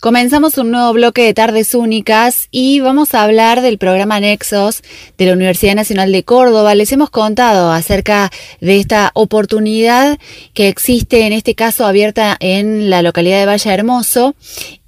[0.00, 4.84] Comenzamos un nuevo bloque de tardes únicas y vamos a hablar del programa Nexos
[5.16, 6.76] de la Universidad Nacional de Córdoba.
[6.76, 8.30] Les hemos contado acerca
[8.60, 10.16] de esta oportunidad
[10.54, 14.36] que existe, en este caso abierta en la localidad de Valle Hermoso.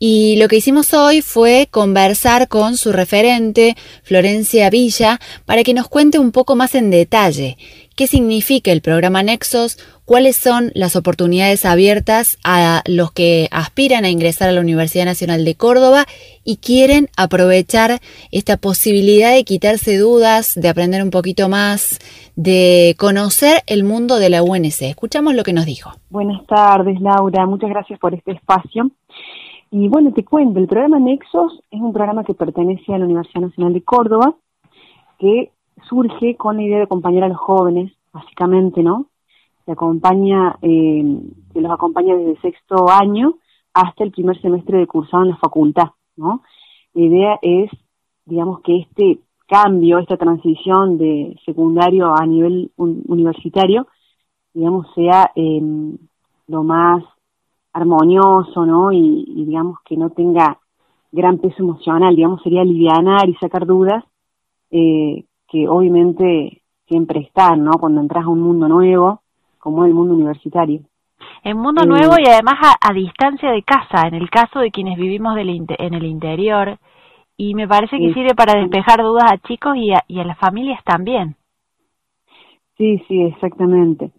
[0.03, 5.89] Y lo que hicimos hoy fue conversar con su referente, Florencia Villa, para que nos
[5.89, 7.59] cuente un poco más en detalle
[8.01, 9.77] qué significa el programa Nexos,
[10.07, 15.45] cuáles son las oportunidades abiertas a los que aspiran a ingresar a la Universidad Nacional
[15.45, 16.07] de Córdoba
[16.43, 18.01] y quieren aprovechar
[18.33, 21.99] esta posibilidad de quitarse dudas, de aprender un poquito más,
[22.37, 24.81] de conocer el mundo de la UNC.
[24.81, 25.91] Escuchamos lo que nos dijo.
[26.09, 27.45] Buenas tardes, Laura.
[27.45, 28.91] Muchas gracias por este espacio.
[29.71, 33.43] Y bueno, te cuento, el programa Nexos es un programa que pertenece a la Universidad
[33.43, 34.35] Nacional de Córdoba,
[35.19, 35.53] que
[35.89, 39.07] surge con la idea de acompañar a los jóvenes, básicamente, ¿no?
[39.73, 41.05] acompaña, eh,
[41.53, 43.39] que los acompaña desde sexto año
[43.75, 46.43] hasta el primer semestre de cursado en la facultad, ¿no?
[46.95, 47.71] La idea es,
[48.25, 53.87] digamos, que este cambio, esta transición de secundario a nivel universitario,
[54.55, 55.97] digamos, sea em,
[56.49, 57.05] lo más
[57.73, 58.93] armonioso, ¿no?
[58.93, 60.59] Y, digamos que no tenga
[61.13, 64.05] gran peso emocional, digamos, sería alivianar y sacar dudas
[64.71, 67.73] eh, que obviamente siempre están, ¿no?
[67.73, 69.21] Cuando entras a un mundo nuevo,
[69.59, 70.81] como el mundo universitario.
[71.43, 75.35] En mundo nuevo y además a, distancia de casa, en el caso de quienes vivimos
[75.35, 76.79] del en el interior,
[77.37, 80.39] y me parece que sirve para despejar dudas a chicos y a, y a las
[80.39, 81.37] familias también.
[82.77, 84.11] Sí, sí, exactamente.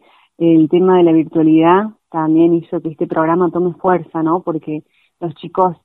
[0.42, 4.42] El tema de la virtualidad también hizo que este programa tome fuerza, ¿no?
[4.42, 4.84] Porque
[5.20, 5.78] los chicos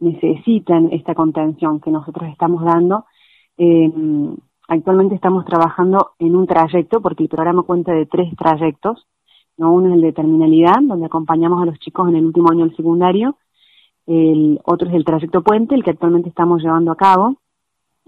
[0.00, 3.06] necesitan esta contención que nosotros estamos dando.
[3.56, 3.90] Eh,
[4.72, 9.04] Actualmente estamos trabajando en un trayecto, porque el programa cuenta de tres trayectos.
[9.56, 9.72] ¿no?
[9.72, 12.76] Uno es el de terminalidad, donde acompañamos a los chicos en el último año del
[12.76, 13.36] secundario.
[14.06, 17.34] El otro es el trayecto puente, el que actualmente estamos llevando a cabo.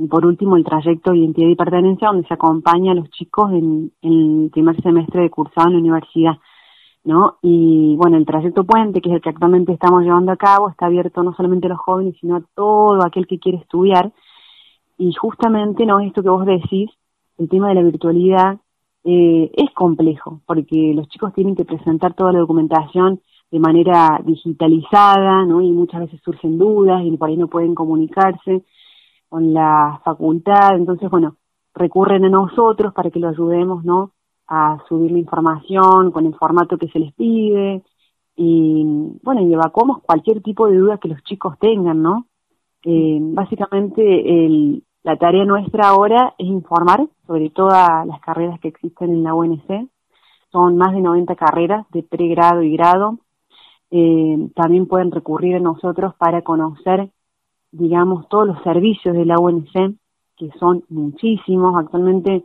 [0.03, 3.93] Y por último, el trayecto identidad y pertenencia, donde se acompaña a los chicos en,
[4.03, 6.39] el primer semestre de cursado en la universidad.
[7.05, 7.37] ¿no?
[7.41, 10.87] Y bueno, el trayecto puente, que es el que actualmente estamos llevando a cabo, está
[10.87, 14.13] abierto no solamente a los jóvenes, sino a todo aquel que quiere estudiar
[14.99, 16.01] y justamente, ¿no?
[16.01, 16.91] Esto que vos decís,
[17.39, 18.59] el tema de la virtualidad
[19.05, 23.21] eh, es complejo, porque los chicos tienen que presentar toda la documentación
[23.53, 25.61] de manera digitalizada, ¿no?
[25.61, 28.65] Y muchas veces surgen dudas y por ahí no pueden comunicarse
[29.33, 30.77] con la facultad.
[30.77, 31.37] Entonces, bueno,
[31.75, 34.13] recurren a nosotros para que lo ayudemos, ¿no?
[34.47, 37.83] A subir la información con el formato que se les pide
[38.37, 38.85] y,
[39.23, 42.27] bueno, y evacuamos cualquier tipo de duda que los chicos tengan, ¿no?
[42.85, 49.23] Eh, básicamente la tarea nuestra ahora es informar sobre todas las carreras que existen en
[49.23, 49.89] la UNC.
[50.51, 53.17] Son más de 90 carreras de pregrado y grado.
[53.91, 57.09] Eh, también pueden recurrir a nosotros para conocer,
[57.73, 59.97] digamos, todos los servicios de la UNC,
[60.37, 61.77] que son muchísimos.
[61.77, 62.45] Actualmente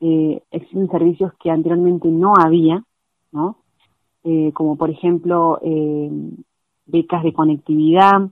[0.00, 2.84] eh, existen servicios que anteriormente no había,
[3.32, 3.56] ¿no?
[4.24, 5.58] Eh, como por ejemplo
[6.86, 8.28] becas de conectividad,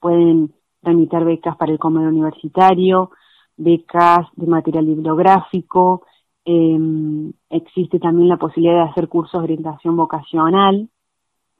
[0.00, 0.52] pueden
[0.82, 3.10] tramitar becas para el comedor universitario,
[3.56, 6.02] becas de material bibliográfico,
[6.44, 10.88] em, existe también la posibilidad de hacer cursos de orientación vocacional,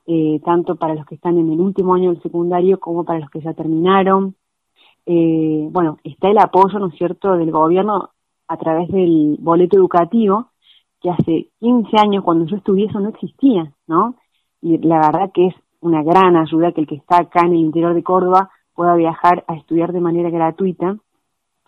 [0.07, 3.31] eh, tanto para los que están en el último año del secundario como para los
[3.31, 4.35] que ya terminaron.
[5.07, 8.11] Eh, bueno, está el apoyo, ¿no es cierto?, del gobierno
[8.49, 10.49] a través del boleto educativo,
[11.01, 14.17] que hace 15 años, cuando yo estudié, eso no existía, ¿no?
[14.61, 17.61] Y la verdad que es una gran ayuda que el que está acá en el
[17.61, 20.97] interior de Córdoba pueda viajar a estudiar de manera gratuita,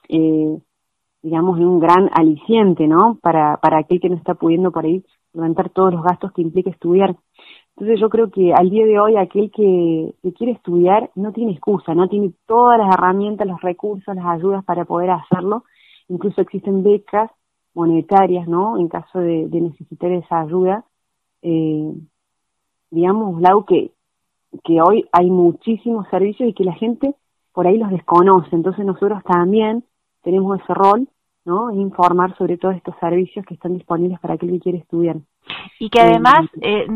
[0.08, 0.58] eh,
[1.22, 3.18] digamos, un gran aliciente, ¿no?
[3.20, 6.70] Para, para aquel que no está pudiendo por ahí levantar todos los gastos que implica
[6.70, 7.16] estudiar.
[7.76, 11.94] Entonces yo creo que al día de hoy aquel que, quiere estudiar no tiene excusa,
[11.94, 15.64] no tiene todas las herramientas, los recursos, las ayudas para poder hacerlo.
[16.08, 17.30] Incluso existen becas
[17.74, 18.78] monetarias, ¿no?
[18.78, 20.84] En caso de, necesitar esa ayuda.
[21.42, 21.92] Eh,
[22.90, 23.90] digamos, Lau, que
[24.62, 27.14] que hoy hay muchísimos servicios y que la gente
[27.52, 28.54] por ahí los desconoce.
[28.54, 29.84] Entonces nosotros también
[30.22, 31.08] tenemos ese rol,
[31.44, 31.70] ¿no?
[31.72, 35.16] Informar sobre todos estos servicios que están disponibles para aquel que quiere estudiar.
[35.78, 36.86] Y que además, eh,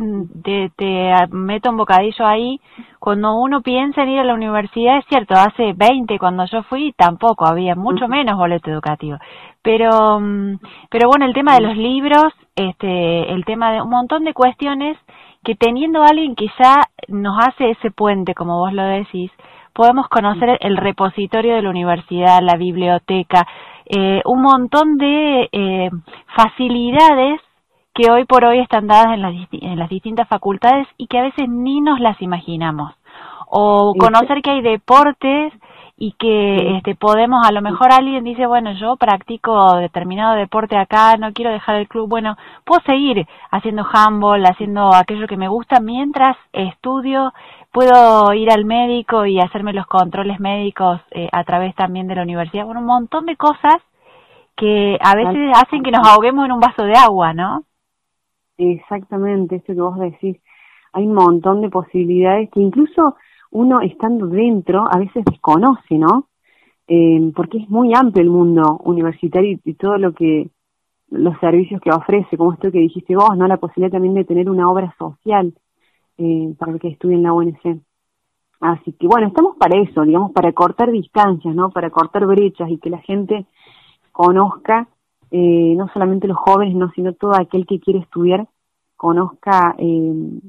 [0.42, 2.60] te, te, meto un bocadillo ahí,
[2.98, 6.92] cuando uno piensa en ir a la universidad, es cierto, hace 20 cuando yo fui
[6.96, 9.18] tampoco había, mucho menos boleto educativo.
[9.62, 10.58] Pero, mm,
[10.90, 14.96] pero bueno, el tema de los libros, este, el tema de un montón de cuestiones
[15.44, 16.76] que teniendo a alguien que ya
[17.08, 19.30] nos hace ese puente, como vos lo decís,
[19.72, 23.46] podemos conocer el repositorio de la universidad, la biblioteca,
[23.86, 25.90] eh, un montón de eh,
[26.36, 27.40] facilidades
[27.98, 31.22] que hoy por hoy están dadas en las, en las distintas facultades y que a
[31.22, 32.94] veces ni nos las imaginamos.
[33.50, 35.52] o conocer que hay deportes
[35.96, 41.16] y que este podemos a lo mejor alguien dice bueno yo practico determinado deporte acá
[41.16, 45.80] no quiero dejar el club bueno puedo seguir haciendo handball haciendo aquello que me gusta
[45.80, 47.32] mientras estudio
[47.72, 52.22] puedo ir al médico y hacerme los controles médicos eh, a través también de la
[52.22, 52.64] universidad.
[52.64, 53.76] Bueno un montón de cosas
[54.56, 57.64] que a veces hacen que nos ahoguemos en un vaso de agua no
[58.58, 60.37] exactamente esto que vos decís
[60.93, 63.16] hay un montón de posibilidades que incluso
[63.50, 66.28] uno estando dentro a veces desconoce, ¿no?
[66.87, 70.49] Eh, porque es muy amplio el mundo universitario y, todo lo que
[71.10, 73.46] los servicios que ofrece, como esto que dijiste vos, ¿no?
[73.46, 75.52] La posibilidad también de tener una obra social
[76.19, 77.81] eh, para el que estudie en la UNC.
[78.61, 81.70] Así que bueno, estamos para eso, digamos, para cortar distancias, ¿no?
[81.70, 83.46] Para cortar brechas y que la gente
[84.12, 84.88] conozca,
[85.30, 88.46] eh, no solamente los jóvenes, no, sino todo aquel que quiere estudiar,
[88.96, 90.40] conozca eh,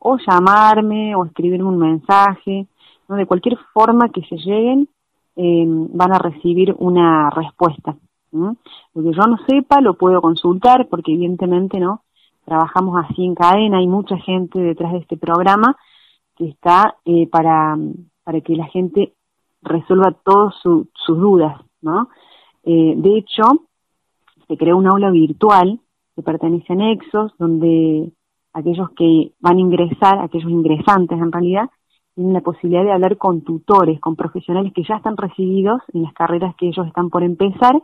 [0.00, 2.66] o llamarme o escribirme un mensaje,
[3.08, 3.16] ¿no?
[3.16, 4.88] de cualquier forma que se lleguen,
[5.36, 7.96] eh, van a recibir una respuesta.
[8.32, 8.56] Lo
[8.94, 12.02] que yo no sepa lo puedo consultar porque evidentemente no
[12.44, 15.76] trabajamos así en cadena, hay mucha gente detrás de este programa
[16.36, 17.76] que está eh, para,
[18.24, 19.12] para que la gente
[19.62, 22.08] resuelva todas sus dudas, ¿no?
[22.64, 23.42] Eh, de hecho,
[24.48, 25.80] se creó un aula virtual
[26.14, 28.10] que pertenece a Nexos, donde
[28.52, 31.70] aquellos que van a ingresar, aquellos ingresantes en realidad,
[32.14, 36.12] tienen la posibilidad de hablar con tutores, con profesionales que ya están recibidos en las
[36.12, 37.80] carreras que ellos están por empezar,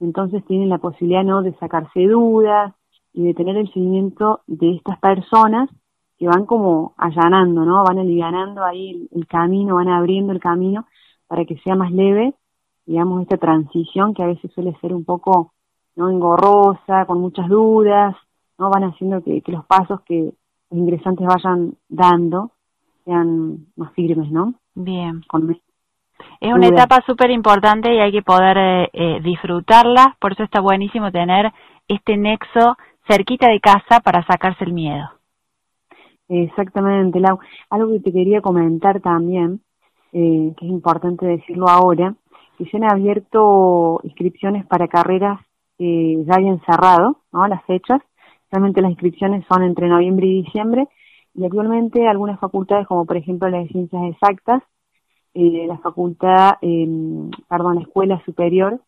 [0.00, 1.42] entonces tienen la posibilidad ¿no?
[1.42, 2.74] de sacarse dudas
[3.12, 5.70] y de tener el seguimiento de estas personas
[6.18, 7.82] que van como allanando, ¿no?
[7.84, 10.86] Van alivianando ahí el, camino, van abriendo el camino
[11.26, 12.34] para que sea más leve,
[12.86, 15.52] digamos, esta transición que a veces suele ser un poco
[15.96, 18.14] no engorrosa, con muchas dudas,
[18.62, 20.32] no van haciendo que, los pasos que
[20.70, 22.52] los ingresantes vayan dando
[23.04, 24.54] sean más firmes, ¿no?
[24.74, 25.20] Bien.
[26.40, 30.60] es una etapa súper importante y hay que poder eh, eh, disfrutarla, por eso está
[30.60, 31.52] buenísimo tener
[31.88, 32.76] este nexo
[33.08, 35.10] cerquita de casa para sacarse el miedo.
[36.28, 37.40] Exactamente, Lau.
[37.68, 39.60] Algo que te quería comentar también,
[40.12, 42.14] eh, que es importante decirlo ahora,
[42.56, 45.40] que se han abierto inscripciones para carreras
[45.76, 47.48] que ya hayan cerrado, ¿no?
[47.48, 48.00] Las fechas,
[48.52, 50.86] Realmente las inscripciones son entre noviembre y diciembre
[51.34, 54.62] y actualmente algunas facultades, como por ejemplo las de Ciencias Exactas,
[55.34, 56.86] eh, la facultad, eh,
[57.48, 58.78] perdón, la Escuela Superior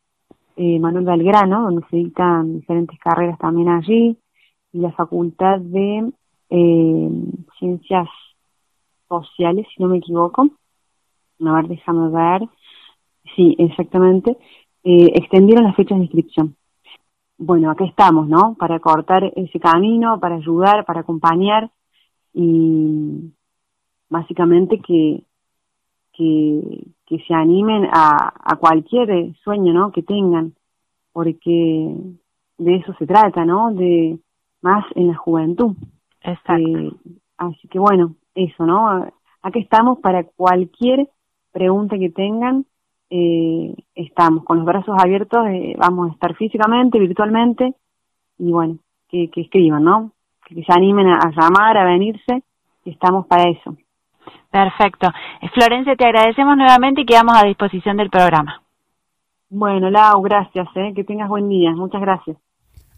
[0.56, 4.16] eh, Manuel Belgrano, donde se dictan diferentes carreras también allí,
[4.73, 6.12] y la Facultad de
[6.50, 7.11] eh,
[7.59, 8.09] Ciencias
[9.09, 10.49] Sociales, si no me equivoco.
[11.44, 12.49] A ver, déjame ver.
[13.35, 14.37] Sí, exactamente.
[14.85, 16.56] Eh, extendieron las fechas de inscripción
[17.44, 18.54] bueno, aquí estamos, ¿no?
[18.58, 21.70] Para cortar ese camino, para ayudar, para acompañar
[22.32, 23.32] y
[24.08, 25.22] básicamente que,
[26.12, 29.92] que, que se animen a, a cualquier sueño, ¿no?
[29.92, 30.54] Que tengan,
[31.12, 31.94] porque
[32.58, 33.72] de eso se trata, ¿no?
[33.72, 34.18] De
[34.62, 35.76] más en la juventud.
[36.22, 36.54] Exacto.
[36.54, 36.92] Eh,
[37.36, 39.06] así que bueno, eso, ¿no?
[39.42, 41.08] Aquí estamos para cualquier
[41.52, 42.64] pregunta que tengan.
[43.16, 47.73] Eh, estamos con los brazos abiertos, eh, vamos a estar físicamente, virtualmente,
[48.38, 48.78] y bueno,
[49.09, 50.11] que, escriban, ¿no?
[50.44, 52.42] Que, se animen a, llamar, a venirse,
[52.85, 53.76] estamos para eso.
[54.50, 55.12] Perfecto.
[55.52, 58.61] Florencia, te agradecemos nuevamente y quedamos a disposición del programa.
[59.49, 60.92] Bueno, Lau, gracias, ¿eh?
[60.97, 61.71] que tengas buen día.
[61.71, 62.37] Muchas gracias.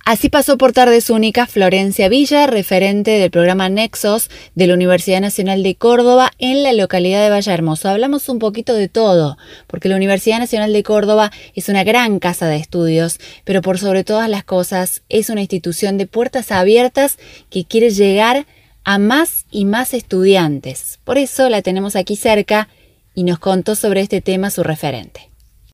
[0.06, 5.64] Así pasó por Tardes Únicas Florencia Villa, referente del programa Nexos de la Universidad Nacional
[5.64, 7.88] de Córdoba en la localidad de Valle Hermoso.
[7.88, 9.36] Hablamos un poquito de todo,
[9.66, 14.04] porque la Universidad Nacional de Córdoba es una gran casa de estudios, pero por sobre
[14.04, 17.18] todas las cosas es una institución de puertas abiertas
[17.50, 18.46] que quiere llegar
[18.84, 21.00] a más y más estudiantes.
[21.02, 22.68] Por eso la tenemos aquí cerca
[23.12, 25.30] y nos contó sobre este tema su referente.